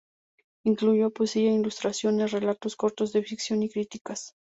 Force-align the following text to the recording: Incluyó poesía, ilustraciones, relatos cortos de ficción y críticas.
Incluyó 0.65 1.11
poesía, 1.11 1.53
ilustraciones, 1.53 2.31
relatos 2.31 2.75
cortos 2.75 3.13
de 3.13 3.21
ficción 3.21 3.61
y 3.61 3.69
críticas. 3.69 4.33